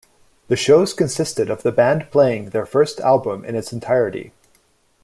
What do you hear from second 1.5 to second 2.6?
of the band playing